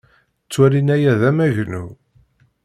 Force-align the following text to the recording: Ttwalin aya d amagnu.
Ttwalin 0.45 0.93
aya 0.95 1.13
d 1.21 1.21
amagnu. 1.29 1.85